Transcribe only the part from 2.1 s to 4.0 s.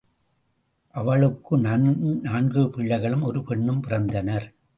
நான்கு பிள்ளைகளும், ஒரு பெண்ணும்